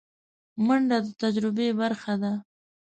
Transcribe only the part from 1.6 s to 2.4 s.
برخه ده